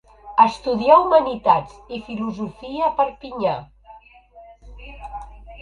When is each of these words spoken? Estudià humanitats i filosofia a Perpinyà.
Estudià 0.43 0.95
humanitats 1.01 1.75
i 1.97 2.01
filosofia 2.07 2.87
a 2.89 2.95
Perpinyà. 3.03 3.55